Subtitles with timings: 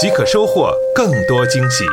[0.00, 1.84] 即可收获更多惊喜。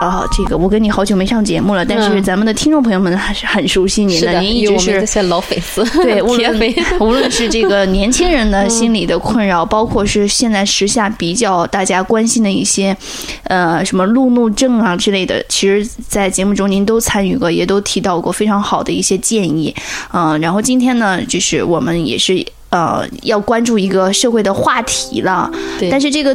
[0.00, 6.74] 啊，这个我跟你好久没上节目了，但是咱们的听众朋友们还是很熟悉您的，您一直是这些老粉丝， 对， 无论。
[6.98, 12.96] 无论是这个年轻人的心理的困扰，包括是现在时下比较大家关心的一些，
[13.44, 19.74] 呃，什么路怒症啊之类的，其实，在节目中您都参与过，也都提到过非常好的一些建议，
[20.14, 22.44] 嗯、然后今天呢，就是我们也是。
[22.72, 25.90] 呃，要关注一个社会的话题了，对。
[25.90, 26.34] 但是这个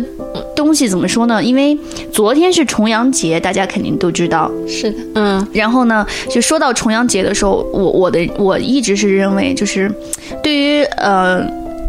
[0.56, 1.44] 东西怎么说呢？
[1.44, 1.76] 因为
[2.12, 9.92] 昨天是重阳节，大家肯定都知道，是的，嗯，然后呢，就说到重阳节的时候，我我的我一直是认为，就是
[10.44, 11.44] 对于呃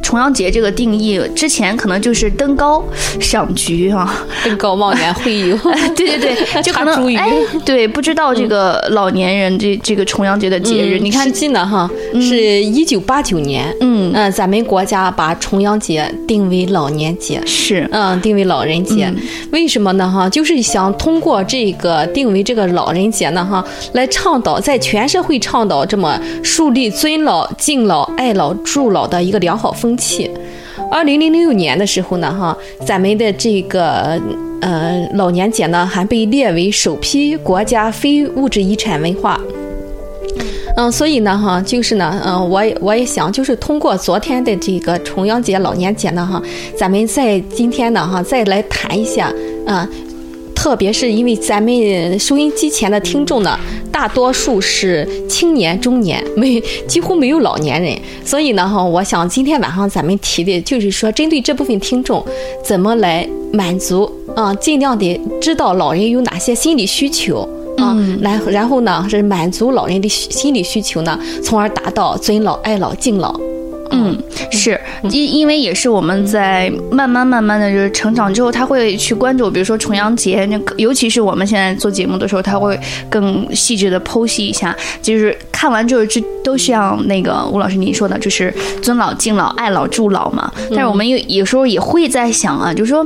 [0.08, 2.82] 重阳节这个定义，之前可能就是登高
[3.20, 5.54] 赏菊啊，登高望远会友，
[5.94, 6.34] 对对对，
[6.64, 7.30] 就可能哎，
[7.62, 11.90] 对，不知道这个老年人这这个重阳节的节日，嗯你看实，际呢，哈，
[12.22, 17.42] 是一九八九年，嗯，嗯，咱们国家把重阳节定为老年节。
[17.44, 19.16] 是，嗯，定为老人节，嗯。
[19.52, 20.10] 为什么呢？
[20.10, 23.62] 哈，就是想通过这个定为这个老人节呢，哈，
[23.92, 30.30] 来倡导在全社会倡导这么树立尊老、敬老、爱老、助老的一个良好风气。
[30.90, 34.18] 二零零六年的时候呢，哈，咱们的这个
[34.62, 39.38] 呃老年节呢，还被列为首批国家非物质遗产文化。
[40.76, 46.40] 嗯，所以呢，哈，就是呢，嗯，我我也想，就是通过昨天的这个重阳节、老年节呢，哈，
[46.76, 49.34] 咱们在今天呢，哈，再来谈一下，
[49.66, 49.88] 啊、
[50.58, 53.56] 特别是因为咱们收音机前的听众呢，
[53.92, 62.22] 大多数是青年、中年，没几乎没有老年人，所以呢，哈，我想今天晚上咱们提的就是说，针对这部分听众，
[62.64, 67.48] 怎么来满足啊、尽量的知道老人有哪些心理需求。
[67.76, 73.38] 啊，然后然后呢是满足老人的心理需求呢，从而达到尊老爱老敬老。
[73.90, 74.16] 嗯，
[74.50, 82.78] 是因因为也是我们在慢慢慢慢的就是成长之后，他会去关注，比如说重阳节，那尤其是我们现在做节目的时候，他会
[83.08, 90.48] 更细致的剖析一下，就是看完之后，这都像那个吴老师您说的，就是尊老敬老爱老助老嘛。
[90.70, 93.04] 但是我们有有时候也会在想啊，就是说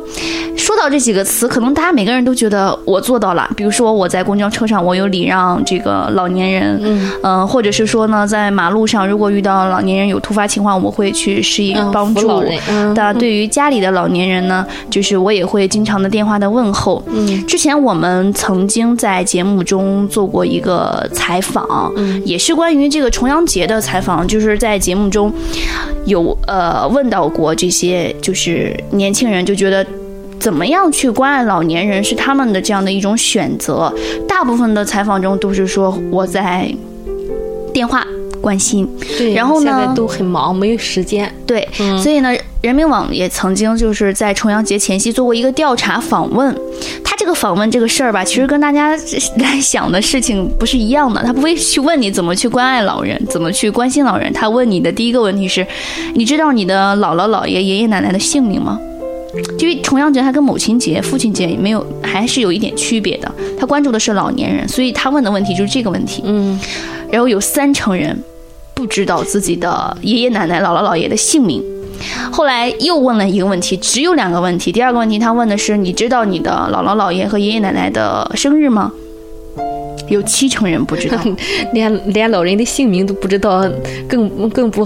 [0.54, 12.28] 说到这几个词，可能大家每个人都觉得我做到了，比如说我在公交车上，我有礼让这个老年人，嗯、呃，或者是说呢，在马路上如果遇到老年人有突发情况，我会去施以嗯帮助。
[12.68, 17.02] 嗯那对于家里的老年人呢，就是我也会经常的电话的问候。
[17.06, 25.32] 嗯，之前我们曾经在节目中做过一个采访，嗯也是关于这个重阳节的采访，就是在节目中
[26.06, 29.86] 有呃问到过这些，就是年轻人就觉得。
[30.40, 33.94] 怎么样去关爱老年人是他们的这样的一种选择。
[34.26, 36.68] 大部分的采访中都是说我在
[37.72, 38.04] 电话
[38.40, 38.84] 关心，
[39.16, 39.34] 对。
[39.34, 41.32] 然后呢现在都很忙，没有时间。
[41.46, 41.68] 对，
[42.02, 46.52] 所以呢，人民网也曾经就是在重阳节前夕做过一个调查访问。
[47.22, 48.96] 他这个访问这个事儿吧，其实跟大家
[49.36, 51.22] 来想的事情不是一样的。
[51.22, 54.32] 他不会去问你怎么去关爱老人，怎么去关心老人。
[54.32, 55.64] 他问你的第一个问题是：
[56.14, 58.76] 你知道你的姥姥姥爷、爷爷奶奶的姓名吗？
[59.60, 63.32] 因为重阳节它跟母亲节、父亲节没有，还是有一点区别的。
[63.56, 66.24] 他关注的是老年人，所以他问的问题就是这个问题。
[66.26, 66.58] 嗯，
[67.08, 68.18] 然后有三成人
[68.74, 71.62] 不知道自己的爷爷奶奶、姥姥姥爷的姓名。
[72.30, 74.70] 后来又问了一个问题，只有两个问题。
[74.72, 78.92] 第二个问题，他问的是：你知道你的姥姥姥爷和爷爷奶奶的生日吗？
[80.08, 81.18] 有七成人不知道。
[81.72, 83.64] 连连老人的姓名都不知道，
[84.08, 84.84] 更更不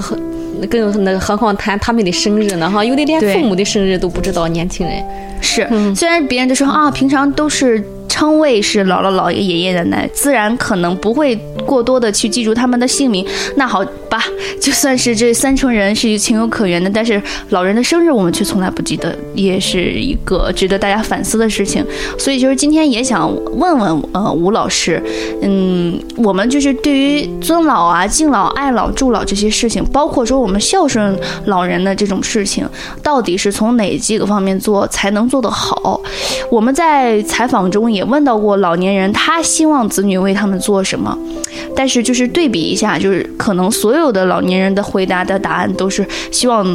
[0.71, 2.71] 更那个何况谈他们的生日呢？
[2.71, 5.05] 哈，有的连父母的生日都不知道，年轻人。
[5.41, 7.83] 是，虽然别人就说啊，平常都是
[8.17, 11.37] 称谓是姥姥姥爷、爷爷奶奶，自然可能不会
[11.67, 13.23] 过多的去记住他们的姓名。
[13.57, 14.25] 那好吧，
[14.59, 21.85] 就算是这三成人是情有可原的，但是老人的生日我们却从来不记得，也是一个值得大家反思的事情。
[22.19, 25.03] 所以就是今天也想问问呃吴老师，
[25.43, 31.15] 嗯，我们就是对于尊老啊、敬老、爱老、助老这些事情，包括说我们孝顺
[31.45, 32.67] 老人的这种事情，
[33.03, 36.01] 到底是从哪几个方面做才能做得好？
[36.51, 41.17] 我们在采访中也问到过老年人，他希望子女为他们做什么，
[41.75, 46.67] 但是就是对比一下，就是可能所有的老年人的回答的答案都是希望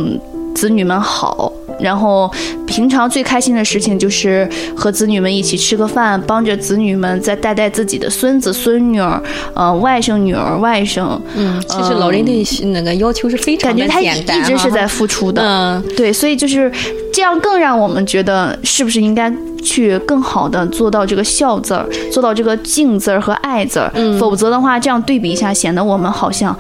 [0.54, 1.52] 子女们好。
[1.82, 2.32] 然后
[2.66, 9.22] 平常最开心的事情就是和子女们一起吃个饭，帮着子女们再带带自己的孙子孙女儿，
[9.54, 11.20] 呃，外甥女儿、外甥。
[11.36, 15.42] 嗯，其实老人对那个要求是非常的感觉他，一直是在付出的。
[15.42, 15.84] 嗯。
[15.96, 16.72] 对，所以就是
[17.14, 19.32] 这样，更让我们觉得是不是应该
[19.64, 23.92] 去更好的做到这个孝字儿，做到这个敬字儿和爱字儿。
[23.96, 26.56] 嗯否则的话，这样对比一下，显得我们好像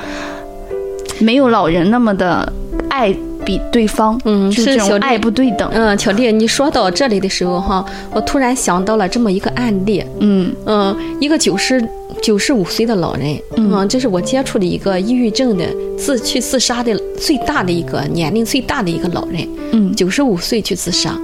[1.20, 2.52] 没有老人那么的
[2.90, 3.14] 爱
[3.46, 5.70] 比对方，嗯就是这种爱不对等。
[5.74, 10.04] 嗯，巧丽，你说到这里的时候哈，我突然想到了这么一个案例。
[10.20, 11.84] 嗯嗯，一个九十
[12.22, 15.66] 九十五岁的老人，嗯，这是我接触的一个抑郁症的
[15.98, 21.18] 自去自杀的最大的一个年龄最大的一个老人，嗯九十五岁去自杀。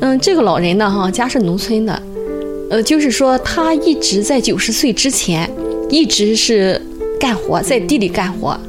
[0.00, 2.02] 嗯，这个老人呢，哈，家是农村的，
[2.70, 5.50] 呃，就是说他一直在九十岁之前，
[5.88, 6.80] 一直是
[7.18, 8.58] 干活，在地里干活。
[8.62, 8.67] 嗯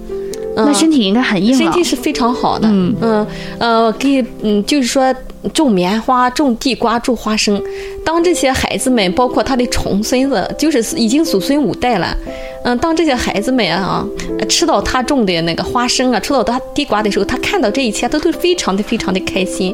[0.65, 1.83] 那身体应该很硬朗身体。
[1.83, 3.27] 是非常好的，嗯嗯
[3.57, 5.13] 呃，给嗯，就是说
[5.53, 7.59] 种棉花、种地瓜、种花生。
[8.05, 12.15] 当这些孩子们，包括他的重孙子，就是已经祖孙五代了，
[12.63, 14.05] 嗯，当这些孩子们啊
[14.37, 19.73] 呃吃到他种的那个花生啊，吃到他地瓜的时候，他看到这一切，他都是非常的非常的开心，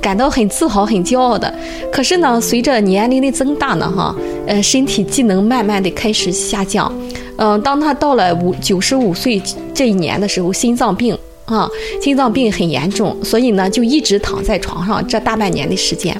[0.00, 1.52] 感到很自豪、很骄傲的。
[1.90, 4.14] 可是呢，随着年龄的增大呢，哈，
[4.46, 6.92] 呃，身体机能慢慢的开始下降。
[7.38, 9.40] 嗯，当他到了五九十五岁
[9.74, 11.68] 这一年的时候，心脏病啊，
[12.00, 16.16] 心脏病很严重，所以呢，就一直躺在床上这大半年的时间。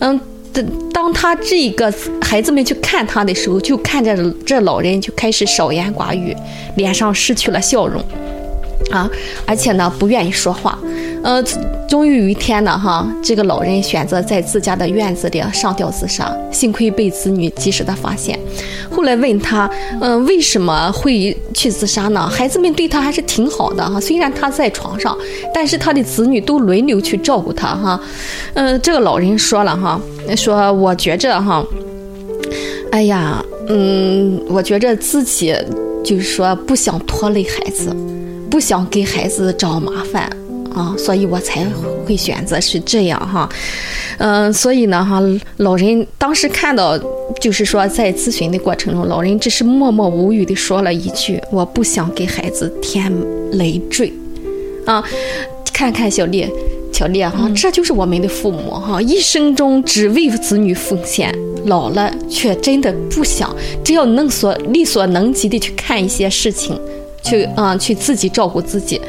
[0.00, 0.20] 嗯，
[0.52, 6.36] 当当他这个孩子们去看他的时候，就看着这老人就开始少言寡语，
[6.76, 8.02] 脸上失去了笑容。
[8.92, 9.10] 啊，
[9.46, 10.78] 而且呢不愿意说话，
[11.24, 11.42] 呃，
[11.88, 18.38] 终于有一天呢，哈，这个老人选择在自家的院子里上吊自杀，幸亏被子女及时的发现。
[18.90, 19.68] 后来问他，
[20.02, 22.28] 嗯、为什么会去自杀呢？
[22.28, 25.16] 孩子们对他还是挺好的哈，虽然他在床上，
[25.54, 27.98] 但是他的子女都轮流去照顾他哈。
[28.52, 29.98] 嗯、这个老人说了哈，
[30.36, 31.64] 说我觉着哈，
[32.90, 35.56] 哎呀，嗯，我觉着自己
[36.04, 37.96] 就是说不想拖累孩子，
[38.52, 40.24] 不想给孩子找麻烦
[40.74, 41.64] 啊，所以我才
[42.04, 43.48] 会选择是这样哈。
[44.18, 45.22] 嗯，所以呢哈，
[45.56, 46.98] 老人当时看到，
[47.40, 53.10] 就是说在咨询的过程中，老人只是默默无语的说了一句：“我不想给孩子添
[53.52, 54.12] 累赘。”
[54.84, 55.02] 啊，
[55.72, 56.46] 看看小丽。
[56.92, 61.34] 小丽哈，这就是我们的父母哈，一生中只为子女奉献，
[61.64, 63.50] 老了却真的不想，
[63.82, 66.78] 只要能所力所能及的去看一些事情，
[67.22, 69.00] 去嗯、去自己照顾自己，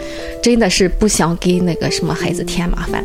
[0.42, 3.04] 真的是不想给那个什么孩子添麻烦。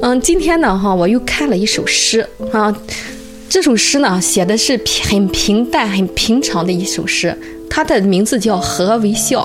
[0.00, 2.74] 嗯，今天呢哈，我又看了一首诗啊，
[3.48, 7.36] 这首诗呢写的是平很平淡、很平常的一首诗，
[7.68, 9.42] 它的名字叫《何为孝》。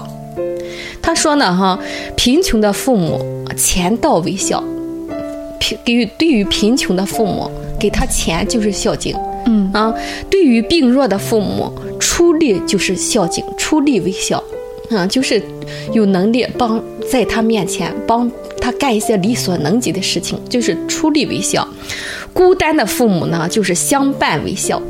[1.02, 1.78] 他说呢，哈，
[2.16, 3.20] 贫穷的父母
[3.58, 4.64] 钱到为孝，
[5.60, 7.50] 贫给予对于贫穷的父母，
[7.80, 9.16] 给他钱就是孝敬，
[9.46, 9.94] 嗯啊，
[10.30, 14.42] 对于病弱的父母，出力就是孝敬，出力为孝，
[14.96, 15.42] 啊，就是
[15.94, 18.30] 有能力帮在他面前帮
[18.60, 21.68] 他干一些力所能及的事情，就是出力为孝。
[22.34, 24.82] 孤单的父母呢，就是相伴为孝。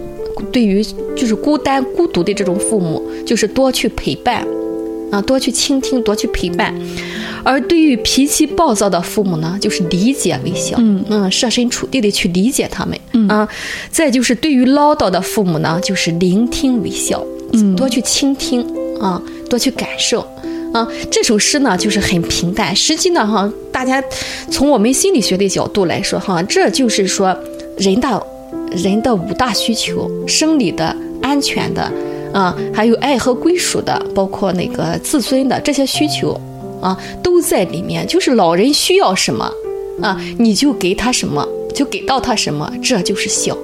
[0.52, 0.84] 对于
[1.16, 4.46] 就是孤单孤独的这种父母，就是多去陪伴，
[5.12, 6.74] 啊，多去倾听，多去陪伴。
[7.44, 13.48] 而对于脾气暴躁的父母呢，就是理解为孝，嗯设身处地的去理解他们，嗯啊。
[13.92, 18.66] 再就是对于唠叨的父母呢，就是聆听为孝，嗯多去倾听
[19.00, 19.22] 啊，
[19.54, 20.28] 多去感受。
[20.74, 24.04] 啊，这首诗呢就是很平淡，实际呢哈，大家
[24.50, 27.38] 从我们心理学的角度来说哈，这就是说
[27.78, 28.26] 人的
[28.72, 31.84] 人的五大需求：生理的、安全的，
[32.34, 36.36] 啊，还有爱和归属的，包括那个自尊的这些需求，
[36.82, 38.08] 啊，都在里面。
[38.08, 39.48] 就是老人需要什么，
[40.02, 43.56] 啊，你就给他什么，就给到他什么，这就是孝。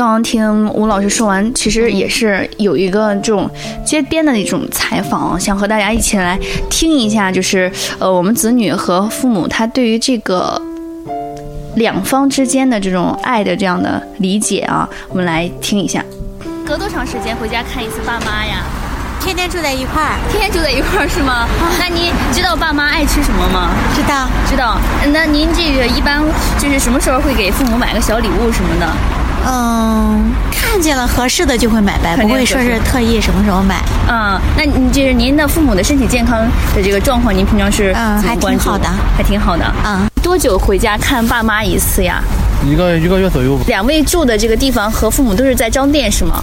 [0.00, 3.46] 刚刚听吴老师说完，其实也是有一个这种
[3.84, 6.38] 街边的那种采访，想和大家一起来
[6.70, 10.58] 听一下，就是呃，我们子女和父母他对于这个
[11.76, 16.02] 两方之间的这种爱的这样的理解啊，我们来听一下。
[16.64, 18.62] 隔多长时间回家看一次爸妈呀？
[19.20, 21.46] 天天住在一块儿，天天住在一块儿是吗？
[21.78, 23.68] 那 您知道爸妈爱吃什么吗？
[23.94, 24.78] 知道知道。
[25.12, 26.24] 那您这个一般
[26.58, 28.86] 就是什么时候会给父母买个小礼物什么的？
[29.46, 33.82] 嗯，看见了合适的就会买呗，不会说是特意什么时候买。
[34.08, 36.38] 嗯、那你就是您的父母的身体健康
[36.74, 39.64] 的这个状况，您平常是嗯还挺好的还挺好的。
[39.84, 42.22] 嗯，多久回家看爸妈一次呀？
[42.66, 43.64] 一个一个月左右吧。
[43.66, 46.42] 两位住的这个地方和父母都是在张店是吗？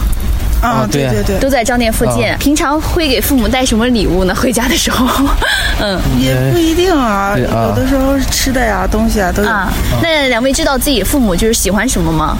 [0.59, 2.27] 啊，对对对，都在张店附近。
[2.39, 4.33] 平常会给父母带什么礼物呢？
[4.33, 5.05] 回家的时候，
[5.79, 9.49] 嗯，也不一定啊有的时候吃的呀、东西啊都有。
[9.49, 12.35] 啊，那两位知道自己父母就是喜欢什么吗？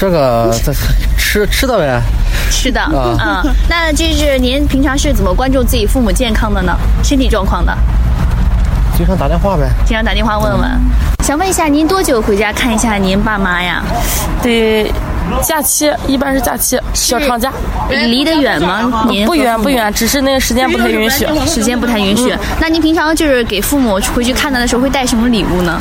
[0.00, 0.72] 这个这
[1.18, 2.00] 吃吃的呗，
[2.50, 6.74] 吃的啊，那就是您平常是怎么关注自己父母健康的呢？
[7.04, 7.76] 身体状况的，
[8.96, 9.68] 经常打电话呗。
[9.84, 10.70] 经常打电话问问。
[11.22, 13.82] 想问一下，您多久回家看一下您爸妈呀？
[14.40, 14.90] 得
[15.42, 17.52] 假期，一般是假期，小长假，
[17.88, 19.04] 离得远吗？
[19.08, 21.26] 您不远不远，只是那个时间不太允许。
[21.46, 22.34] 时间不太允许。
[22.60, 25.80] 那您平常就是给父母回去看他的时候会带什么礼物呢？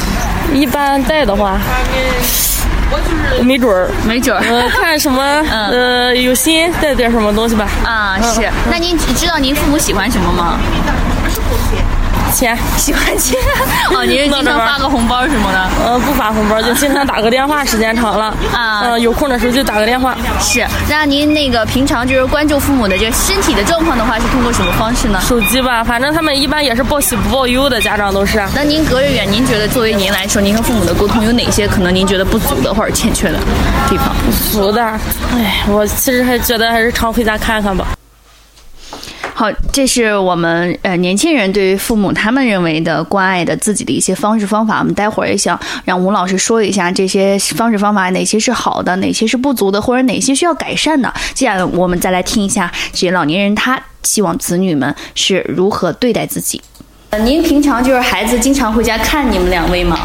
[0.53, 1.59] 一般带的话，
[3.43, 7.67] 没准儿，没准儿呃，看什么，呃，有心带点什么东西吧。
[7.83, 8.49] 啊，是。
[8.71, 10.59] 那您知道您父母喜欢什么吗？
[12.31, 13.37] 钱，喜欢钱
[13.91, 15.69] 哦， 您是经常发个红包什么的？
[15.85, 20.15] 呃，不发红包，就经常打个电话，时间长了，啊呃，有空的时候就打个电话。
[20.39, 20.65] 是。
[20.89, 25.19] 那您那个平常就是关注父母的这个身体的状况的话，是通过什么方式呢？
[25.21, 28.41] 手机吧，反正他们一般也是报喜不报忧的，家长都是。
[28.55, 33.37] 那您隔着远，您觉得作为您来说，您和父母的沟通有哪些可能您觉得不足的或者欠缺的
[33.89, 34.15] 地方？
[34.25, 37.87] 不足的，哎，我其实还觉得还是常回家看看吧。
[39.39, 44.79] 好，这是我们呃年轻人对于父母他们认为的关爱的自己的一些方式方法。
[44.79, 51.13] 我们待会儿也想让吴老师说一下这些方式方法哪些是好的，哪些是不足的，或者哪些需要改善的。
[51.33, 56.61] 接下来我们再来听一下这些老年人他希望子女们是如何对待自己。
[57.11, 59.99] 呃，您平常就是孩子经常回家看你们两位吗？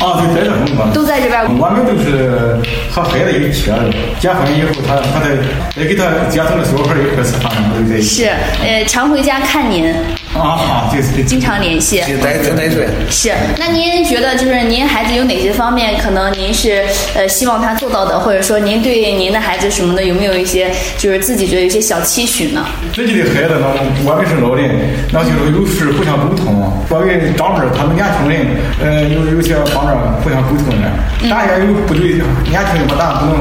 [0.00, 0.86] 啊，对，在这工作。
[0.94, 1.44] 都在这边。
[1.58, 2.56] 我们都是
[2.90, 3.78] 和孩子一起啊，
[4.18, 5.36] 结婚以后，他他在
[5.76, 8.24] 也给他结婚的时候还一块吃饭，都在一起。
[8.24, 8.30] 是，
[8.64, 9.94] 呃，常回家看您，
[10.34, 12.00] 啊啊，就是经常联系。
[12.22, 12.68] 带带带
[13.10, 16.84] 是，那您觉得就是您孩子有哪些方面可能您是
[17.14, 22.64] 呃希望他做到的，或者说您对您的孩子什么的有没有一些就是自己觉得有一些小期许呢？
[22.94, 23.66] 自己的孩子呢，
[24.04, 24.70] 我们是老人，
[25.12, 26.70] 那就是有事互相沟通。
[26.88, 28.46] 作为长辈，他们年轻人，
[28.82, 30.88] 呃，有有些方面互相沟通的，
[31.28, 33.34] 咱也有不对，年轻人嘛，咱不能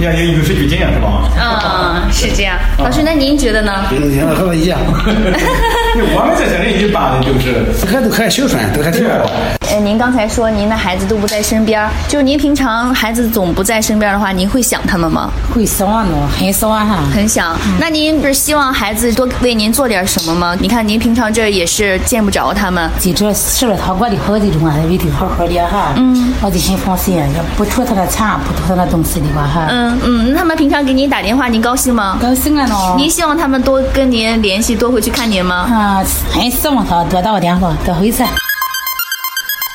[0.00, 1.30] 也也有失去经验是吧？
[1.38, 2.56] 嗯，是这样。
[2.78, 3.86] 老师，那您觉得呢？
[3.92, 4.78] 嗯，和我一样。
[5.96, 9.57] 我们这些人一般的就是还都还孝顺，都还挺好。
[9.70, 15.30] 呃，您刚才说您的孩子都不在身边儿，就是您平常孩子总不在身边儿的话，您会想他们吗？
[15.54, 17.04] 会想呢，很想哈。
[17.14, 17.54] 很想。
[17.78, 20.56] 那您是希望孩子多为您做点什么吗？
[20.58, 25.92] 你看您平常这也是见不着他们，记着事儿他过得好的话，为的好好的哈。
[25.96, 26.32] 嗯。
[26.40, 29.66] 我就很放心，也不图他的钱，不图他的东西的话哈。
[29.68, 32.16] 嗯嗯，那他们平常给您打电话，您高兴吗？
[32.22, 32.74] 高兴啊呢。
[32.96, 35.68] 您希望他们多跟您联系，多回去看您吗？
[35.70, 38.26] 啊，很希望他多打个电话，多回噻。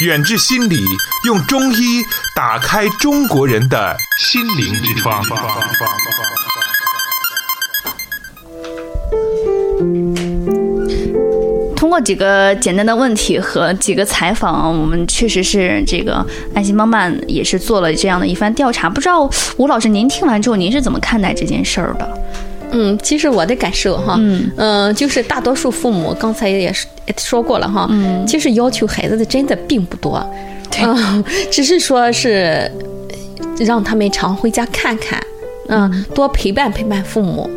[0.03, 0.83] 远志心理
[1.25, 2.03] 用中医
[2.35, 5.23] 打开中国人的心灵之窗。
[11.77, 18.89] 通过几个简单的问题和几个采访，我们确实是这个爱心帮办也是做了这样的一番调查。
[18.89, 22.23] 不知道吴老师您听完之后您是怎么看待这件事儿的？
[22.73, 24.15] 嗯，其实我的感受哈，
[24.57, 30.21] 嗯、就是大多数父母刚才也是也说过了哈，嗯，其实要求孩子的真的并不多，
[30.69, 30.83] 对，
[31.49, 32.69] 只是说是
[33.59, 35.21] 让他们常回家看看，
[35.69, 37.49] 嗯，多陪伴陪伴父母。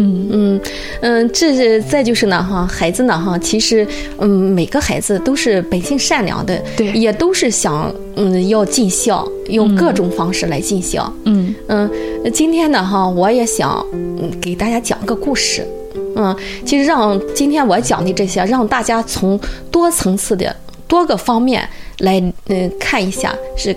[0.00, 0.60] 嗯嗯
[1.00, 3.86] 嗯，这是再就是呢哈，孩子呢哈，其实
[4.18, 11.12] 嗯每个孩子都是本性善良的，对也都是想嗯要尽孝，用各种方式来尽孝。
[11.24, 11.90] 嗯嗯，
[12.32, 15.66] 今天呢哈，我也想嗯给大家讲个故事。
[16.14, 19.38] 嗯，其实让今天我讲的这些，让大家从
[19.70, 20.54] 多层次的
[20.86, 23.74] 多个方面来嗯看一下，是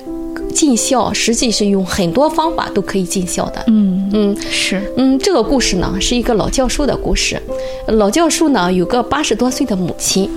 [0.51, 3.63] 尽孝，实际是用很多方法都可以尽孝的。
[3.67, 7.41] 嗯嗯，是嗯，这个故事呢是一个老教授的故事。
[7.87, 10.29] 老教授呢有个八十多岁的母亲，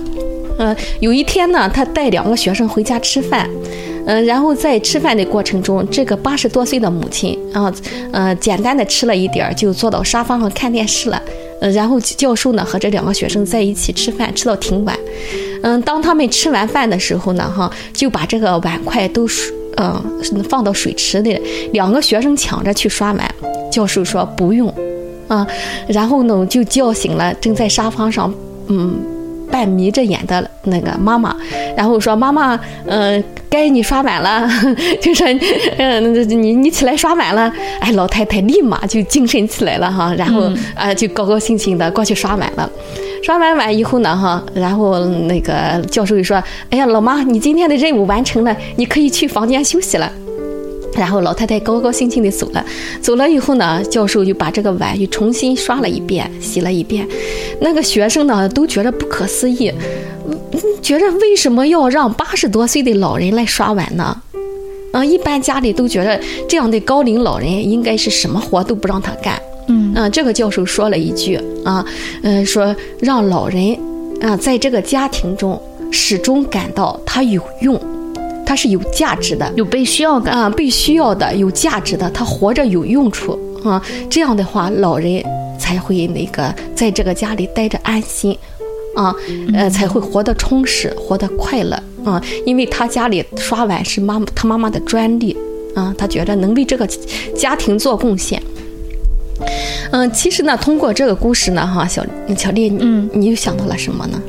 [0.57, 3.49] 呃，有一天呢，他带两个学生回家吃饭，
[4.05, 7.73] 嗯、然后在吃饭的过程中，这个八十多岁的母亲啊，
[8.11, 11.21] 呃，简单的吃了一点儿，就坐到沙发上看电视了。
[11.61, 14.97] 呃，然后教授呢和这两个学生在一起吃饭，吃到挺晚。
[15.63, 19.25] 嗯，当他们吃完饭的时候呢，哈，就把这个碗筷都
[19.77, 20.03] 嗯，
[20.49, 21.39] 放到水池里。
[21.73, 23.35] 两个学生抢着去刷碗，
[23.71, 24.73] 教授说不用，
[25.27, 25.45] 啊，
[25.87, 28.33] 然后呢就叫醒了正在沙发上，
[28.67, 28.99] 嗯，
[29.55, 31.33] 半眯着眼的那个妈妈，
[31.77, 34.45] 然后说妈妈，嗯、该你刷碗了，
[34.99, 35.25] 就说，
[35.77, 42.69] 嗯、你你起来刷碗了，哎，老太太立马就精神起来了哈，然后啊、就高高兴兴的过去刷碗了。
[43.23, 50.11] 刷完碗以后呢，哈，然后那个教授就说：“哎呀，老妈，你今天的任务完成了，你可以去房间休息了。”
[50.95, 52.65] 然后老太太高高兴兴的走了，
[53.01, 57.07] 走了以后呢，教授就把这个碗又重新刷了一遍，洗了一遍。
[57.59, 59.71] 那个学生呢都觉得不可思议，
[60.27, 60.39] 嗯
[60.81, 64.21] 觉着为什么要让八十多岁的老人来刷碗呢？
[64.91, 69.41] 啊，一般家里都觉得这样的高龄老人应该是什么活都不让他干。
[69.67, 71.85] 嗯啊，这个教授说了一句啊，
[72.21, 73.77] 嗯、说让老人
[74.21, 75.59] 啊在这个家庭中
[75.91, 77.79] 始终感到他有用，
[78.45, 80.35] 他是有价值的，有被需要感。
[80.35, 83.81] 啊，被需要的、有价值的，他活着有用处啊。
[84.09, 85.23] 这样的话，老人
[85.57, 88.37] 才会那个在这个家里待着安心，
[88.95, 89.15] 啊，
[89.53, 92.21] 呃，才会活得充实，活得快乐啊。
[92.45, 95.35] 因为他家里刷碗是妈妈他妈妈的专利
[95.73, 96.85] 啊，他觉得能为这个
[97.35, 98.41] 家庭做贡献。
[99.91, 102.05] 嗯，其实呢，通过这个故事呢，哈，小
[102.37, 104.21] 小丽，嗯，你又想到了什么呢？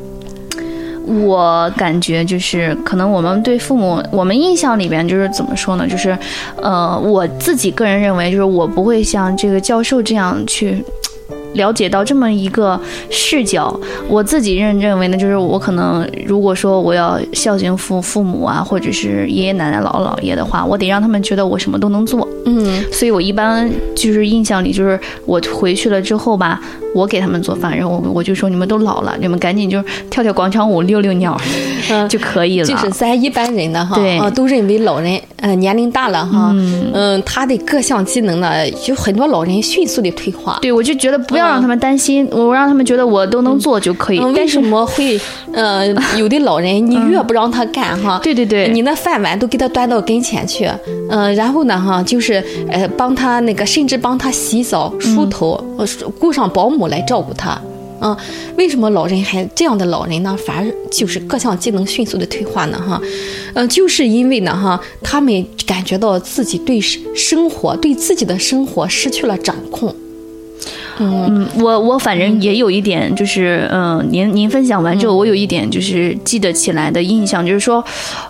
[1.07, 5.87] 我感觉就是，可能我们对父母，我们印象里边就是怎么说呢？
[5.87, 6.17] 就是，
[6.61, 10.83] 呃，我自己个人认为，就是我不会像这个教授这样去。
[11.53, 13.75] 了解到这么一个视角，
[14.07, 22.27] 我自己认认为呢，就是我可能如果说我要孝敬父父母啊，或者是爷爷奶奶、姥姥姥爷的话，我得让他们觉得我什么都能做。
[22.47, 26.59] 嗯所以我一般就是印象里就是我回去了之后吧，
[26.95, 31.39] 我给他们做饭，然后我我就说你们都老了，你们赶紧就跳跳广场舞、遛遛鸟
[31.91, 32.65] 嗯就可以了。
[32.65, 40.57] 就是咱一般人呢，哈，对啊，都认为老人，呃，年龄大了哈，嗯他的各项技能呢，就很多老人迅速的退化。
[40.61, 44.19] 对，我就觉得不要让他们担心，我让他们觉得我都能做就可以。
[44.19, 45.19] 嗯，为什么会，
[45.53, 45.87] 呃，
[46.17, 50.69] 有的老人你越不让他干哈，对对对你那饭碗都给他端到跟前去，
[51.09, 52.36] 嗯、然后呢哈，就是
[52.69, 55.85] 呃帮他那个，甚至帮他洗澡、梳头，呃
[56.19, 57.61] 雇上保姆来照顾他。
[57.99, 58.15] 啊，
[58.57, 60.37] 为什么老人还这样的老人呢？
[60.45, 62.79] 反而就是各项技能迅速的退化呢？
[62.79, 63.01] 哈，
[63.55, 69.95] 嗯，就是因为呢，哈，他们感觉到自己对生生活、对自己的生活失去了掌控。
[70.99, 77.83] 嗯，我我反正也有一点，就是嗯、您您分享完之后，我有一点就是记得起来的印象，就是说，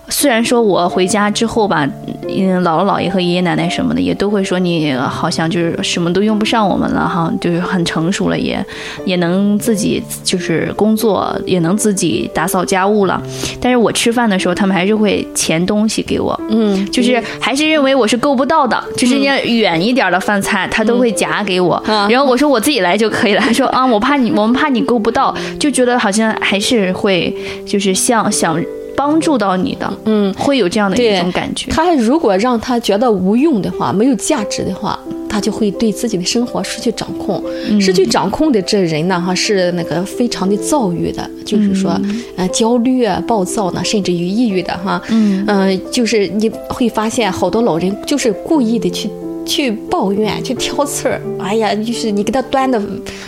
[0.09, 1.88] 虽然说我回家之后吧，
[2.27, 8.63] 嗯，姥姥姥爷和爷爷奶奶什么的也都会说你好像就是什么都用不上我们了哈，就是很成熟了，也
[9.06, 13.21] 也能自己就是工作，也能自己打扫家务了。
[13.62, 21.75] 但是我吃饭的时候，他们还是会钱东西给我，嗯，就是还是认为我是够不到的，就是要远一点的饭菜，他都会夹给我。
[21.88, 28.62] 啊然后我说我自己来就可以了，他说啊，我怕你，我们怕你够不到，就觉得好像还是会就是像想
[28.96, 31.70] 帮助到你的，嗯，会有这样的一种感觉。
[31.72, 37.43] 他如果让他觉得无用的话，没有价值的话，他就会对自己的生活失去掌控。
[37.80, 42.00] 失去掌控的这人呢，哈，是那个非常的躁郁的，就是说，
[42.36, 45.00] 呃，焦虑啊、暴躁呢，甚至于抑郁的哈。
[45.10, 49.08] 嗯呃就是你会发现好多老人就是故意的去。
[49.47, 52.79] 去抱怨，去挑刺儿，哎呀，就是你给他端的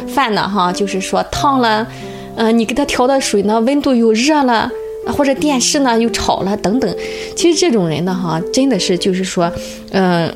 [0.07, 1.87] 饭呢，哈，就是说烫了，
[2.35, 4.69] 呃，你给他调的水呢，温度又热了，
[5.07, 6.95] 或者电视呢又吵了等等。
[7.35, 9.51] 其实这种人呢，哈，真的是就是说，
[9.91, 10.31] 嗯、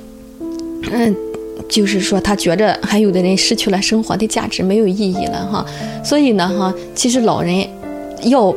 [0.92, 1.16] 嗯。
[1.70, 5.66] 就是说，他觉着还有的人失去了生活的价值，没有意义了哈。
[6.04, 7.66] 所以呢，哈，其实老人
[8.24, 8.54] 要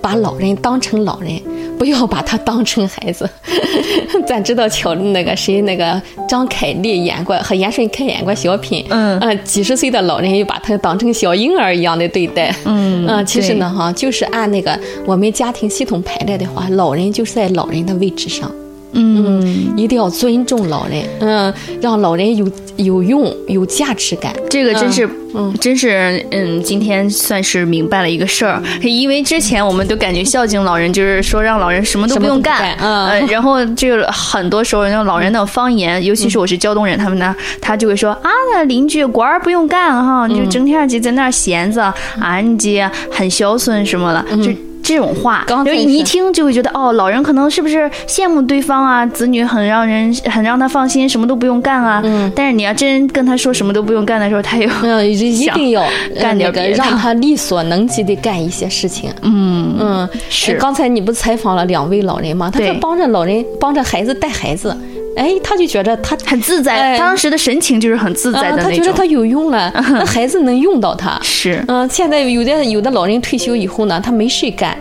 [0.00, 1.40] 把老人当成老人，
[1.78, 3.28] 不要把他当成孩子。
[4.26, 18.50] 咱知道乔那个谁，那个张凯丽演过和严顺开演过小品，嗯呃，几十岁的老人又把他当成小婴儿一样的对待，嗯呃其实呢，哈，就是按那个我们家庭系统排列的话，老人就是在老人的位置上。
[18.92, 24.34] 嗯，一定要尊重老人，嗯，让老人有有用、有价值感。
[24.48, 28.62] 这个真是，嗯真是，嗯，今天算是明白了一个事儿。
[28.82, 33.06] 因为之前我们都感觉孝敬老人就是说让老人什么都不用干，嗯。
[33.08, 44.50] 呃，然后这个很多时候那老人的方言，尤其是我是胶东人，他们那他就会说啊，那邻居官儿不用干哈，你就整天就在那闲着啊，你这很孝顺什么的，就。
[44.86, 49.04] 这种话，就是你一听就会觉得，哦，老人可能是不是羡慕对方啊？
[49.06, 52.00] 子女很让人很让他放心，什么都不用干啊。
[52.04, 55.84] 嗯但是你要真跟他说什么都不用干的时候，他又嗯，一定要
[56.20, 59.10] 干点个让他力所能及的干一些事情。
[59.22, 62.48] 嗯嗯，是呃刚才你不采访了两位老人吗？
[62.52, 64.76] 他说对帮着老人，帮着孩子带孩子，
[65.16, 68.70] 哎，他就觉得他很自在，哎当时的神情就是很自在啊的那种。
[68.70, 71.18] 他觉得他有用了， 那孩子能用到他。
[71.22, 74.76] 是，嗯、现在有的有的老人退休以后呢，他没事干，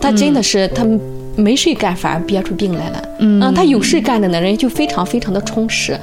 [0.00, 0.84] 他真的是、他
[1.36, 3.02] 没事干，反而憋出病来了。
[3.20, 5.98] 嗯他有事干的呢人就非常非常的充实，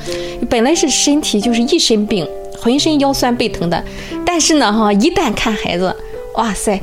[0.49, 2.25] 本来是身体就是一身病，
[2.57, 3.83] 浑身腰酸背疼的，
[4.25, 5.93] 但是呢哈，一旦看孩子，
[6.35, 6.79] 哇塞。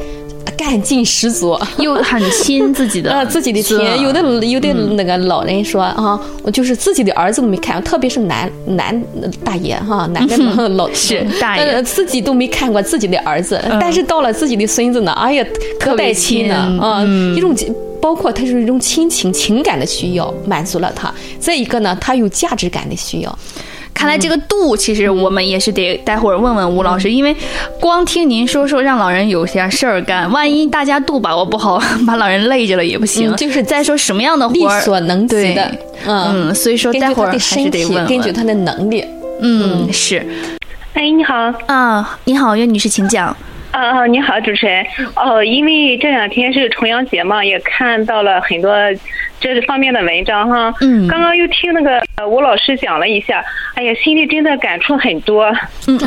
[0.62, 3.76] 干劲十足，又很亲自己的呃 自己的亲。
[4.00, 9.02] 有的有的那个老人说啊，我就是自己的儿子都没看，特别是男男
[9.44, 15.46] 大爷哈， 男的老是大爷，自己都没看过自己的儿子，但是到了自己的孙子呢，哎呀，
[15.80, 17.02] 可带亲呢啊，
[17.36, 17.54] 一种。
[18.02, 21.14] 包括他是一种亲情情感的需要，满足了他。
[21.38, 23.38] 再一个呢，他有价值感的需要。
[24.02, 27.32] 看来这个度，其实我们也是得待会儿问问吴老师，因为
[27.78, 33.32] 光听您说说让老人有些事儿干，万一大家度把握不好， 把老人累着了也不行。
[33.36, 35.70] 就是再说什么样的活力所能及的，
[36.04, 39.04] 嗯，所以说待会儿还是得问，根据他的能力，
[39.40, 40.26] 嗯，是。
[40.94, 41.36] 哎，你好
[41.66, 43.28] 啊，你好，岳女士，请讲。
[43.70, 44.84] 啊啊，你好，主持人。
[45.14, 48.74] 哦，因为这两天是重阳节嘛，也看到了很多。
[49.42, 55.52] 这方面的文章哈，嗯，刚刚又听那个吴老师讲了一下，哎呀，心里真的感触很多，
[55.88, 55.98] 嗯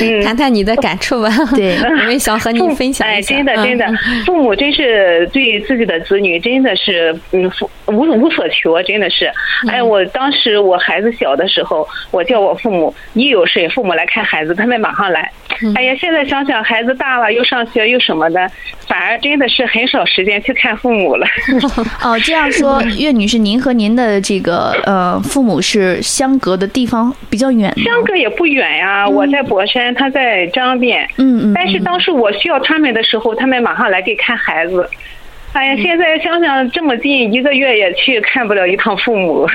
[0.00, 3.86] 嗯，谈谈你的感触吧，对， 我们想和你分享哎，真的真的，
[4.26, 7.50] 父母真是对自己的子女真的是嗯
[7.86, 9.32] 无无所求，真的是，
[9.68, 15.32] 哎，我当时我孩子小的时候，我叫我父母一有事，父母来看孩子，他们马上来，
[15.74, 18.50] 哎呀，现在想想孩子大了，又上学又什么的，
[18.86, 21.26] 反而真的是很少时间去看父母了。
[22.04, 22.73] 哦，这样说。
[22.82, 31.08] 岳女士，您和您的这个呃父母是相隔的地方比较远相隔也不远呀，我在博山，他在张店。
[31.16, 31.54] 嗯嗯。
[31.54, 34.88] 但是当时我需要他们的时候，他们马上来给看孩子。
[35.52, 39.48] 哎呀，现在想想这么近，一个月也去看不了一趟父母。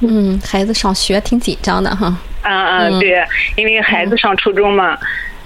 [0.00, 2.16] 嗯，孩子上学挺紧张的哈。
[2.42, 3.22] 啊啊，对，
[3.56, 4.96] 因为孩子上初中嘛，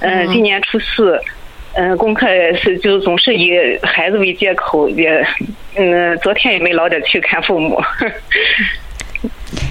[0.01, 1.21] 嗯，今年初四。
[1.75, 5.27] 嗯，功课是就总是以孩子为借口，也
[5.77, 7.81] 嗯，昨天也没老点去看父母。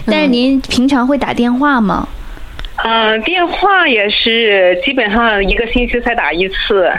[0.06, 2.08] 但是您平常会打电话吗？
[2.84, 6.92] 嗯，电话也是基本上一个星期才打一次。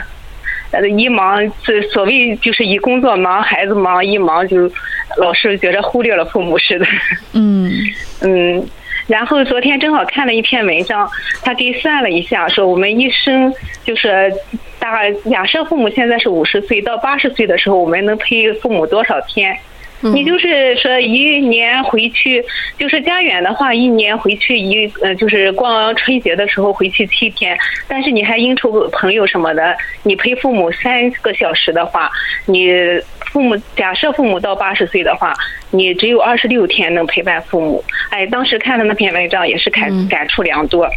[0.71, 4.71] 呃，一忙这所谓就是以工作忙，孩子忙，一忙就
[5.17, 6.85] 老是觉着忽略了父母似的。
[7.33, 7.71] 嗯
[8.21, 8.65] 嗯。
[9.05, 11.07] 然后昨天正好看了一篇文章，
[11.43, 14.33] 他给算了一下，说我们一生就是
[14.83, 19.57] 大假设父母现在是五十岁到八十岁的时候，我们能陪父母多少天？
[20.01, 22.43] 你就是说一年回去，
[22.77, 32.11] 就是家远的话，一年回去一呃，就是逛春节的时候回去七天，但是你还应酬朋友什么的，你陪父母三个小时的话，
[32.45, 32.73] 你
[33.31, 35.33] 父母假设父母到八十岁的话。
[35.73, 40.87] 你只有二十六天能陪伴父母，哎，当时看的那篇文章也是感感触良多，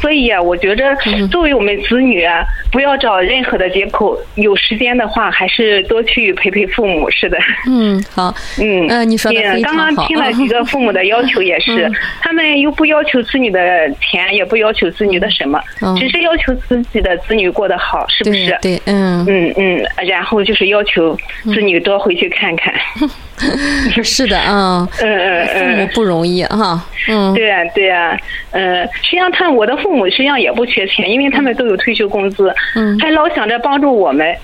[0.00, 0.94] 所以啊，我觉着
[1.30, 7.10] 作为我们子女啊，不要找任何的借口，有时间的话还是多去陪陪父母。
[7.10, 9.84] 是的，嗯，好，嗯，嗯，你说的非常好。
[9.86, 15.58] 刚刚听了几个父母的要求也是，他们又不要求子女的钱，也不要求子女的什么，
[15.98, 18.58] 只是要求自己的子女过得好，是不是？
[18.60, 22.74] 对，嗯，嗯嗯，然后就是要求子女多回去看看。
[24.02, 28.16] 是的，嗯，嗯嗯父母不容易哈，嗯，对呀对呀，
[28.52, 34.34] 嗯，实际上他我的父母实际上也不缺钱，因为他们都有退休工资，嗯，还老想着帮助我们，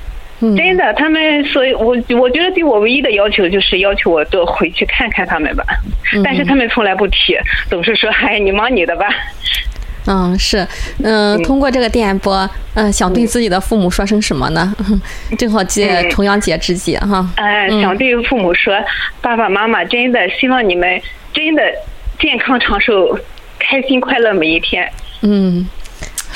[0.57, 5.65] 真的，他们所以，我我觉得对我唯一的要求就是要求我多回去看看他们吧，
[6.25, 7.37] 但是他们从来不提，
[7.69, 9.09] 总是说，嗨，你忙你的吧。
[10.07, 10.67] 嗯，是，
[11.03, 14.75] 嗯，通过这个电波，嗯，想对自己的父母说声什么呢？
[15.37, 17.29] 正好借重阳节之际，哈。
[17.37, 18.75] 哎，想对父母说，
[19.21, 21.01] 爸爸妈妈真的希望你们
[21.33, 21.63] 真的
[22.19, 23.19] 健康长寿，
[23.59, 24.91] 开心快乐每一天。
[25.23, 25.69] 嗯。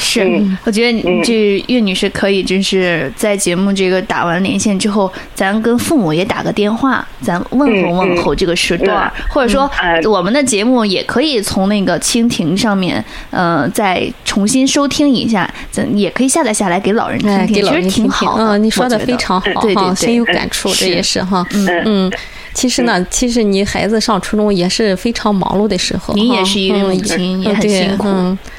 [0.03, 9.71] 是，我觉得这岳女士可以，就是在节目这个打完连线之后，咱跟父母也打个电话，咱问候问候这个时段，或者说
[10.11, 18.37] 我们的节目也可以从那个蜻蜓上面，呃，再重新收听一下，咱也可以下载下来给老人听听，其实挺好。
[18.39, 21.83] 嗯，你说的非常好，对对，深有感触，这也是哈，嗯。
[21.87, 22.13] 嗯。
[22.55, 28.07] 其实呢，其实你孩子上初中也是非常忙碌的时候，您也是一个母亲，也很辛苦，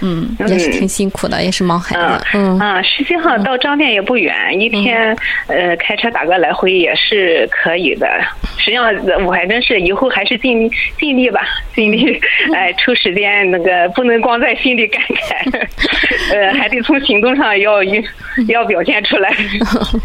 [0.01, 2.57] 嗯，也是挺辛苦的，也是忙孩子，嗯。
[2.59, 5.15] 啊，实际上到张店也不远，一天
[5.47, 8.07] 呃开车打个来回也是可以的。
[8.57, 8.93] 实际上
[9.25, 11.41] 我还真是以后还是尽尽力吧，
[11.75, 12.19] 尽力
[12.55, 15.67] 哎抽时间那个不能光在心里感慨，
[16.33, 17.83] 呃还得从行动上要
[18.47, 19.35] 要表现出来。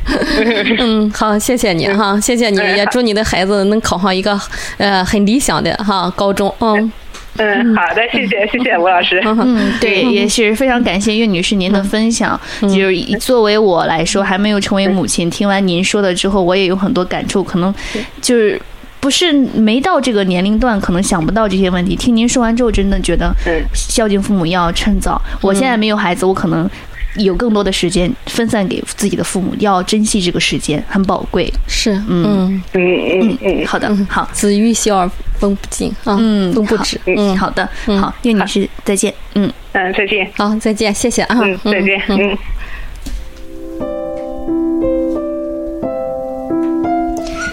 [0.79, 3.78] 嗯，好，谢谢你哈，谢谢你也祝你的孩子能。
[3.81, 4.39] 考上一个
[4.77, 6.93] 呃很理想的哈高中，嗯
[7.37, 12.39] 嗯，好的，谢谢谢谢吴老师，嗯，对，也是非常感谢岳女士您的分享。
[12.63, 17.45] 就是作为我来说，还没有成为母亲，听完您说的之后，我也有很多感触。
[17.45, 17.73] 可能
[18.21, 18.61] 就是
[18.99, 21.95] 不是没到这个年龄段，可能想不到这些问题。
[21.95, 23.33] 听您说完之后，真的觉得
[23.73, 25.21] 孝敬父母要趁早。
[25.41, 26.69] 我现在没有孩子，我可能。
[27.17, 31.53] 有更多的时间分散给自己的父母，要珍惜这个时间，很宝贵。
[31.67, 37.01] 是，嗯嗯嗯嗯好的，好，子欲孝而风不尽啊，嗯，风不止。
[37.07, 39.13] 嗯，好的，好，岳女士，再见。
[39.35, 40.31] 嗯嗯，再见。
[40.37, 41.39] 好，再见，谢谢啊。
[41.41, 42.01] 嗯，再见。
[42.09, 42.37] 嗯。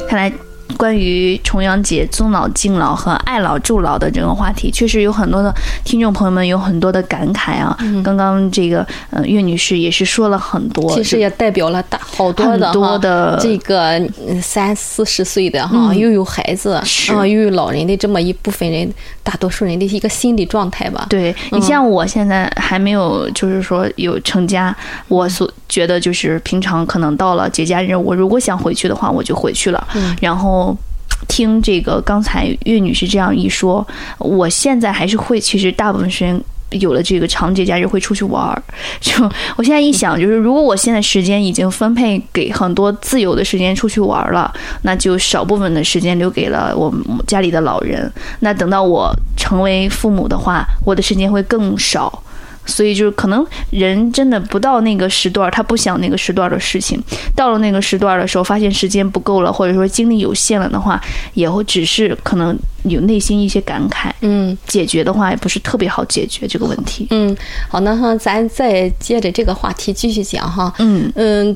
[0.07, 0.31] 看来。
[0.77, 7.77] 关于重阳节尊老敬老和爱老助老的这个话题，确实有很多的听众朋友们有很多的感慨啊。
[7.79, 14.01] 嗯、刚刚这个呃岳女士也是说了很多，其实也代表了大好多的很多的这个
[14.41, 16.83] 三四十岁的哈，嗯、又有孩子啊，
[17.25, 18.91] 又有老人的这么一部分人，
[19.23, 21.05] 大多数人的一个心理状态吧。
[21.09, 24.75] 对你像我现在还没有就是说有成家，
[25.07, 30.54] 我所觉得就是平常可能到了节假日，我如果想回去的话，我就回去了，嗯、然后。
[30.55, 30.77] 哦
[31.27, 33.85] 听这个刚才岳女士这样一说，
[34.19, 36.39] 我现在还是会，其实大部分时间
[36.71, 38.61] 有了这个长节假日会出去玩儿。
[38.99, 39.11] 就
[39.55, 48.11] 我现在一想，就是如果我现在时间已经分配给很多自由的时间出去玩儿了，那就少部分的时间留给了我们家里的老人。
[48.41, 52.21] 那等到我成为父母的话，我的时间会更少。
[52.65, 57.01] 所以就是可能人真的不到那个时段，他不想那个时段的事情。
[57.35, 61.01] 到了那个时段的时候，发现时间不够了，或者说精力有限了的话，
[61.33, 64.11] 也会只是可能有内心一些感慨。
[64.21, 67.07] 嗯，解决的话也不是特别好解决这个问题。
[67.11, 67.35] 嗯，
[67.69, 70.73] 好，那哈，咱再接着这个话题继续讲哈。
[70.79, 71.55] 嗯嗯。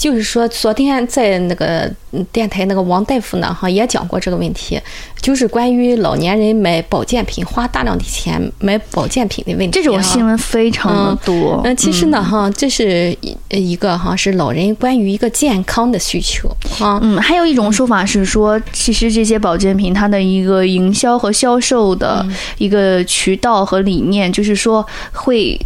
[0.00, 1.88] 就是说，昨天在那个
[2.32, 4.80] 电台那个王大夫呢，哈也讲过这个问题，
[5.20, 9.70] 就是关于老年人买保健品花大量的钱买保健品的问题。
[9.70, 11.60] 这种新闻非常的多。
[11.64, 16.48] 嗯，其实呢，哈，这是一一个哈是老人关于一个健康的需求
[16.80, 16.98] 啊。
[17.00, 22.26] 嗯，还有一种说法是说，其实这些保健品它的一个营销和销售的
[22.58, 25.56] 一个渠道和理念，就是说会。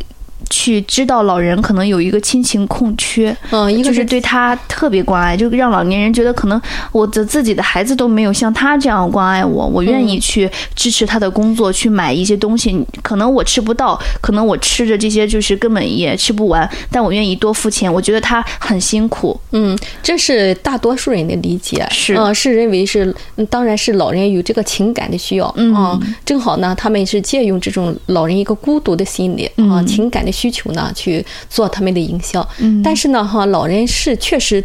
[0.48, 6.60] 去知道老人可能有一个亲情空缺，嗯，一个就是对他特别关爱，就让老年人觉得可能
[6.92, 23.12] 我的自己的孩子都没有像他这样关爱我，我愿意去支持他的工作，去买一些东西，可能我吃不到，可能我吃着这些就是根本也吃不完，但我愿意多付钱，我觉得他很辛苦，嗯，这是大多数人的理解，是，嗯，是认为是，
[23.50, 30.35] 当然是老人有这个情感的需要，嗯，正好呢，他们是借用这种老人一个孤独的心理啊，情感的。
[30.36, 34.62] 需求呢，去做他们的营销，嗯，但是呢，哈，老人是确实，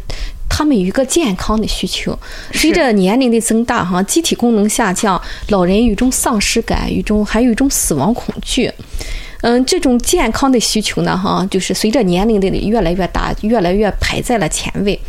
[0.50, 2.18] 他们有一个健康的需求。
[2.52, 8.70] 随着年龄的增大，哈，机体功能下降，老人有一种丧失感，一种还有一种死亡恐惧。
[9.42, 15.00] 嗯，这种健康的需求呢，哈，就是随着年龄的越来越大，越来越排在了前位。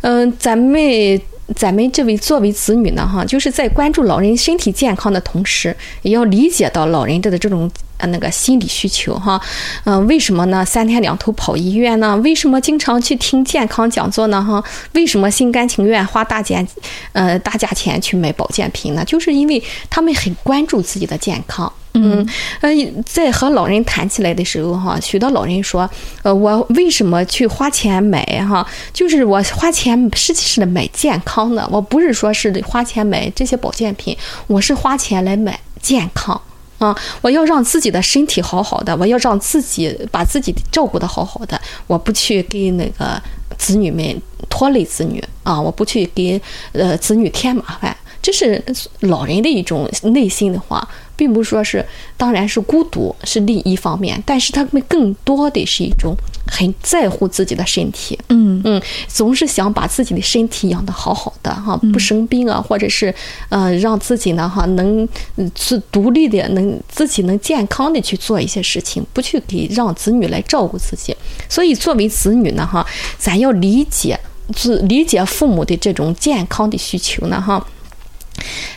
[0.00, 1.20] 嗯，咱们。
[1.56, 9.40] 咱们这位作为子女呢，哈，就是在关注老人身体健康的同时，也要理解到老人的的这种呃那个心理需求，哈，
[9.84, 10.62] 嗯，为什么呢？
[10.64, 12.16] 三天两头跑医院呢？
[12.18, 14.42] 为什么经常去听健康讲座呢？
[14.42, 16.66] 哈，为什么心甘情愿花大钱，
[17.12, 19.02] 呃，大价钱去买保健品呢？
[19.04, 21.72] 就是因为他们很关注自己的健康。
[21.94, 22.26] 嗯，
[22.60, 22.70] 呃，
[23.04, 25.88] 在和老人谈起来的时候，哈，许多老人说，
[26.22, 28.64] 呃，我为什么去花钱买哈？
[28.92, 36.40] 就是我花钱实际是买健康的，我不是说是花钱买这些保健品，我是花钱来买健康
[36.78, 36.96] 啊！
[37.20, 43.20] 我要让自己的身体好好的，我要让自己把自己照顾的好好的，我不去给那个
[43.56, 46.40] 子女们拖累子女啊，我不去给
[46.72, 47.96] 呃子女添麻烦。
[48.20, 48.62] 这是
[49.00, 50.86] 老人的一种内心的话，
[51.18, 51.84] 并不是说是，
[52.16, 63.12] 当然是孤独是另一方面，但是他们更多的是一种很在乎自己的身体，嗯嗯，总是想把自己的身体养得好好的哈，不生病啊，或者是
[63.48, 65.06] 呃让自己呢哈能
[65.54, 71.14] 自独立的，能自己能健康的去做一些事情，不去给让子女来照顾自己。
[71.48, 72.86] 所以作为子女呢哈，
[73.18, 74.18] 咱要理解
[74.54, 77.66] 自理解父母的这种健康的需求呢哈。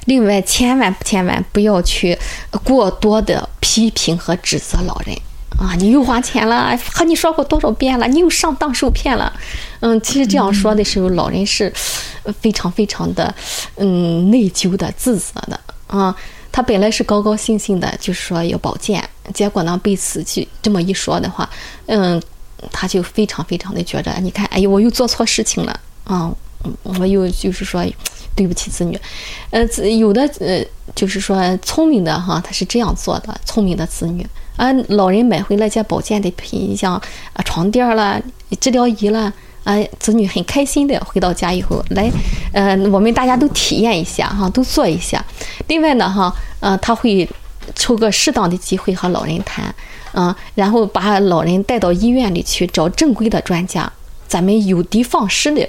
[0.06, 2.18] 另外，千万千万不要去
[2.64, 5.16] 过多的批评和指责老人
[5.60, 5.76] 啊！
[5.78, 9.32] 你又花钱了，和你说过多少遍了，你又上当受骗了。
[9.82, 11.72] 嗯，其实这样说的时候，老人是
[12.40, 13.34] 非常非常的
[13.76, 16.16] 嗯内疚的、自责的啊。
[16.52, 21.50] 他本来是高高兴兴的，就是说要保健，结果呢被此去这么一说的话，
[21.86, 22.22] 嗯，
[22.72, 26.30] 他就非常非常的觉着，你看，哎呦，我又做错事情了啊！
[26.84, 27.86] 我又就是说。
[28.34, 28.98] 对不起子女，
[29.50, 29.62] 呃，
[29.98, 33.42] 有的呃，就是说聪明的哈，他是这样做的。
[33.44, 36.94] 聪明的子女啊，老人买回来些保健的品，像
[37.34, 38.20] 啊床垫啦、
[38.62, 39.32] 治疗仪啦，
[39.66, 42.10] 啊，子女很开心的回到家以后来，
[42.54, 45.24] 呃，我们大家都体验一下哈，都做一下。
[45.68, 47.30] 另外呢哈，呃，他会
[47.76, 49.76] 抽个适当的机会和老人谈，
[50.14, 53.92] 嗯，然后把老人带到医院里去找正规的专家，
[54.26, 55.68] 咱们有的放矢的。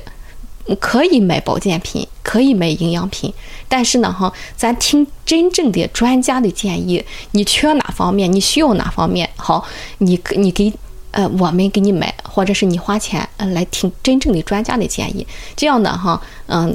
[0.78, 3.32] 可以买保健品，可以买营养品，
[3.68, 9.64] 但是呢，哈，咱听真正的专家的建议，你缺哪方面，你需要哪方面，好，
[9.98, 10.72] 你你给
[11.10, 16.74] 呃我们给你买，或者是你花钱呃来听真正的专家的建议，这样的哈，嗯，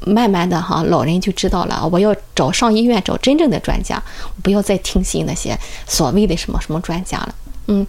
[0.00, 4.02] 慢慢的哈，老人就知道了，我要找上医院找真正的专家，
[4.42, 7.34] 不要再听信那些所谓的什么什么专家了。
[7.68, 7.84] 嗯，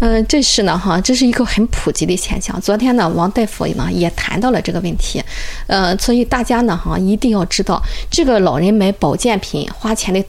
[0.00, 2.60] 嗯，这是呢，哈，这是一个很普及的现象。
[2.60, 5.22] 昨天呢，王大夫呢也谈到了这个问题，
[5.66, 10.22] 呃，所以大家呢，哈，一定要知道，这个老人买保健品花钱的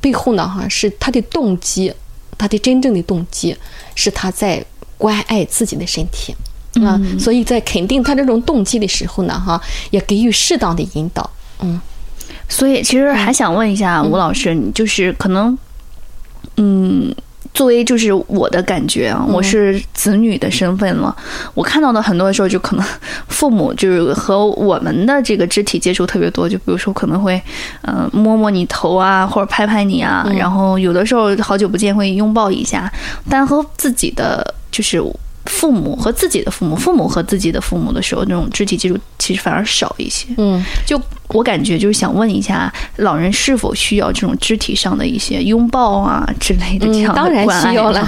[0.00, 1.92] 背后呢，哈，是他的动机，
[2.38, 3.56] 他的真正的动机
[3.96, 4.64] 是他在
[4.96, 6.32] 关爱自己的身体
[6.84, 7.00] 啊。
[7.18, 11.28] 所以在肯定他这种动机的时候呢，哈，也给予适当的引导。
[11.58, 11.80] 嗯，
[12.48, 15.58] 所以其实还想问一下吴老师，你就是可能，
[16.56, 17.12] 嗯。
[17.52, 21.14] 作为就是我的感觉啊，我是子女的身份了。
[21.54, 22.86] 我看到的很多的时候，就可能
[23.28, 27.40] 父母就是和我们的这个肢体接触特别多，就比如说可能会
[27.82, 32.90] 嗯摸摸你头啊，或者拍拍你啊，然后有的时候好久不见会拥抱一下，
[33.28, 35.02] 但和自己的就是。
[35.46, 40.28] 父母和自己的父母，父母和自己的父母的时候，那种肢体接触其实反而少一些。
[40.36, 41.00] 嗯，就
[41.32, 48.06] 我感觉就是想问一下，老人是否需要这种肢体上的一些拥抱啊之类的这样的当然需要了，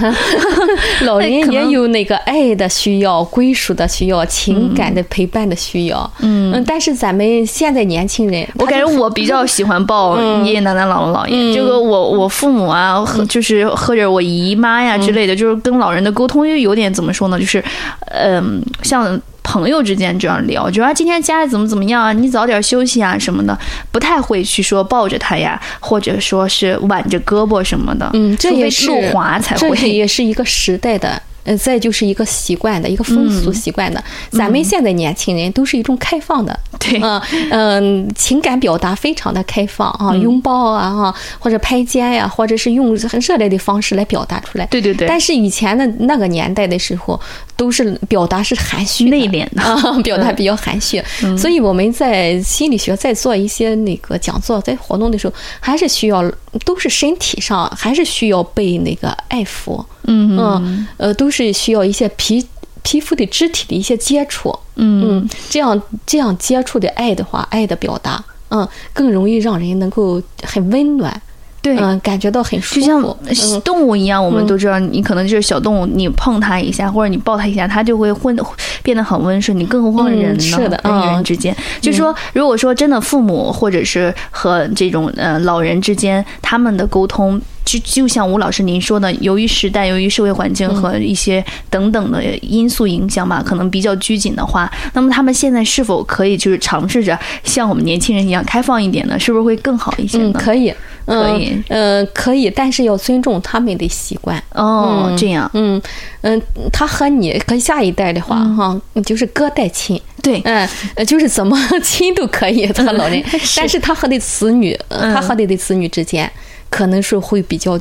[1.07, 6.13] 老人也有那个爱的需要、归属的需要、情感的陪伴的需要。
[6.19, 11.55] 嗯，但是咱们现在年轻人，我感觉我比较喜欢抱爷爷奶奶、姥姥姥爷。
[11.55, 17.23] 这个我我父母啊，就是或者我姨妈呀之类的，就是跟老人的沟通又有点怎么说？
[17.23, 17.63] 说呢，就是，
[18.11, 23.59] 嗯，像朋友之间这样聊，就说今天家里怎么怎么样啊，你早点休息啊什么的，
[23.91, 28.09] 不太会去说抱着他呀，或者说是挽着胳膊什么的。
[28.15, 31.23] 嗯，这也是路滑才会，这也是一个时代的。
[31.45, 45.09] 呃，再就是一个习惯的一个风俗习惯的，咱们现在年轻人都是一种开放的， 对，嗯嗯，情感表达非常的开放啊，拥抱啊哈，或者拍肩呀，或者是用很热烈的方式来表达出来，对对对。
[45.09, 47.21] 但是以前的那个年代的时候，
[47.57, 51.03] 都是表达是含蓄内敛的，表达比较含蓄，
[51.37, 56.23] 所以我们在心理学在做一些那个讲座在活动的时候，还是需要
[56.65, 59.85] 都是身体上还是需要被那个爱抚。
[60.05, 60.37] 嗯。
[60.37, 62.47] 嗯呃，都是需要一些皮
[62.83, 71.21] 皮肤的肢体的一些接触，嗯嗯，这样这样接触的爱的话，爱的表达，嗯，更容易让人能够很温暖。
[71.63, 78.37] 对，嗯，感觉到很舒服，就像动物一样，我们都知道，你可能就是小动物，你碰它一下，或者你抱它一下，它就会混
[78.83, 79.57] 变得很温顺。
[79.57, 80.41] 你更何况人呢？
[80.41, 99.19] 是的，人与人之间，就说如果说真的父母或者是和这种呃老人之间，他们的沟通，就就像吴老师您说的，由于时代、由于社会环境和一些等等的因素影响吧，可能比较拘谨的话，那么他们现在是否可以就是尝试着像我们年轻人一样开放一点呢？
[99.19, 100.33] 是不是会更好一些呢？
[100.33, 100.75] 可以。
[101.05, 104.41] 可以，嗯，可以，但是要尊重他们的习惯。
[104.53, 105.13] 哦。
[105.19, 105.83] 这样，嗯
[106.21, 106.41] 嗯，
[106.73, 110.69] 他和你和下一代的话，哈，就是隔代亲，对，嗯，
[111.05, 113.21] 就是怎么亲都可以他老人，
[113.57, 116.31] 但是他和的子女，他和你的子女之间，
[116.73, 117.79] 可能是会比较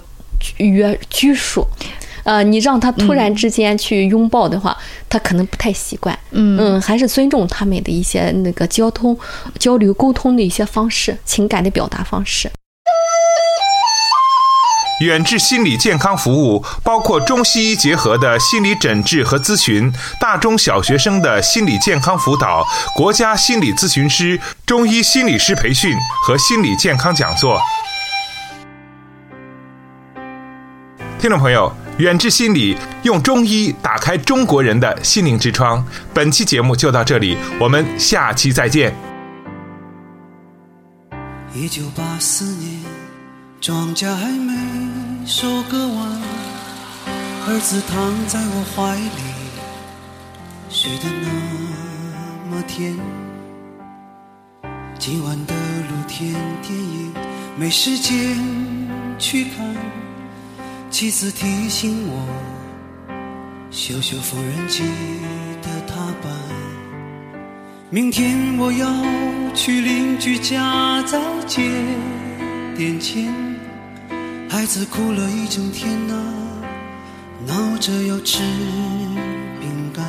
[0.57, 1.65] 约拘束。
[2.23, 4.77] 呃，你让他突然之间去拥抱的话，
[5.09, 6.15] 他可能不太习惯。
[6.31, 9.17] 嗯嗯，还是尊重他们的一些那个交通、
[9.57, 12.51] 交流、沟通的一些方式，情感的表达方式。
[15.03, 22.63] 远志心理健康服务包括中西医结合的心理诊治和咨询，大中小学生的心理健康辅导，
[22.95, 27.59] 国家心理咨询师、中医心理师培训和心理健康讲座。
[31.21, 35.85] 听众朋友，远志心理用中医打开中国人的心灵之窗。
[36.15, 38.91] 本期节目就到这里，我们下期再见。
[41.53, 42.81] 一九八四年，
[43.61, 44.51] 庄稼还没
[45.27, 46.21] 收割完，
[47.47, 49.11] 儿子躺在我怀里，
[50.71, 52.97] 睡得那么甜。
[54.97, 55.53] 今晚的
[55.87, 57.13] 露天电影
[57.55, 58.35] 没时间
[59.19, 59.75] 去看，
[60.91, 62.27] 妻子提醒我，
[63.71, 64.83] 修修缝纫机
[65.61, 66.29] 的踏板。
[67.89, 68.87] 明天我要
[69.55, 71.17] 去邻居家再
[71.47, 71.61] 借
[72.75, 73.33] 点钱，
[74.49, 76.13] 孩子哭了一整天呐，
[77.47, 78.43] 闹着要吃
[79.61, 80.05] 饼干。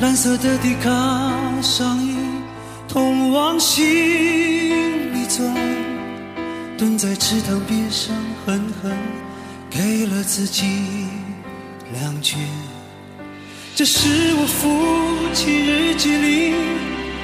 [0.00, 0.90] 蓝色的迪卡
[1.60, 2.16] 上衣
[2.88, 3.84] 通往心
[5.12, 5.54] 里钻，
[6.78, 8.16] 蹲在池塘边上
[8.46, 8.90] 狠狠
[9.70, 10.66] 给了自己
[11.92, 12.36] 两句。
[13.74, 16.50] 这是我父亲日记里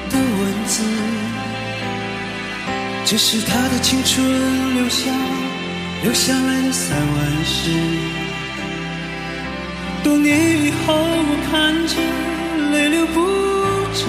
[0.09, 0.83] 的文字，
[3.05, 5.11] 这是他的青春留下
[6.03, 7.71] 留下来的散文诗。
[10.03, 11.97] 多年以后，我看着
[12.71, 13.19] 泪流不
[13.93, 14.05] 止。